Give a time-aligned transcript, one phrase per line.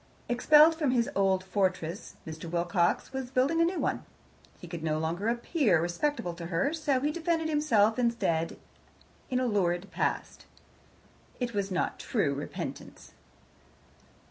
[0.27, 2.49] Expelled from his old fortress, Mr.
[2.49, 4.03] Wilcox was building a new one.
[4.59, 8.57] He could no longer appear respectable to her, so he defended himself instead
[9.29, 10.47] in a lurid past.
[11.39, 13.11] It was not true repentance.